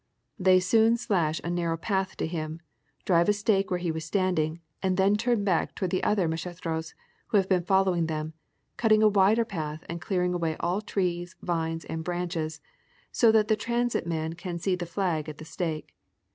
They 0.39 0.59
soon 0.59 0.97
slash 0.97 1.39
a 1.43 1.51
nar 1.51 1.69
row 1.69 1.77
path 1.77 2.17
to 2.17 2.25
him, 2.25 2.59
drive 3.05 3.29
a 3.29 3.33
stake 3.33 3.69
where 3.69 3.77
he 3.77 3.91
was 3.91 4.03
standing 4.03 4.59
and 4.81 4.97
then 4.97 5.15
turn 5.15 5.43
,back 5.45 5.75
toward 5.75 5.91
the 5.91 6.03
other 6.03 6.27
tnach'eteros, 6.27 6.95
who 7.27 7.37
have 7.37 7.47
been 7.47 7.61
following 7.61 8.07
them, 8.07 8.33
cutting 8.77 9.03
a 9.03 9.07
wider 9.07 9.45
path 9.45 9.83
and 9.87 10.01
clearing 10.01 10.33
away 10.33 10.57
all 10.59 10.81
trees, 10.81 11.35
vines 11.43 11.85
and 11.85 12.03
branches, 12.03 12.61
so 13.11 13.31
that 13.31 13.47
the 13.47 13.55
transit 13.55 14.07
man 14.07 14.33
can 14.33 14.57
see 14.57 14.75
the 14.75 14.87
flag 14.87 15.29
at 15.29 15.37
the 15.37 15.45
stake. 15.45 15.93